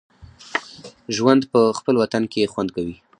[1.15, 2.95] ژوند په خپل وطن کې خوند کوي